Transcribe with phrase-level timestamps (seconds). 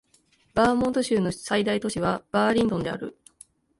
[0.55, 3.19] バーモント州の最大都市はバーリントンである